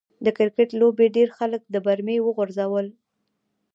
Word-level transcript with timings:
د 0.25 0.27
کرکټ 0.37 0.69
لوبې 0.79 1.07
ډېر 1.17 1.29
خلک 1.37 1.61
د 1.69 1.75
برمې 1.85 2.17
و 2.21 2.27
غورځول. 2.35 2.87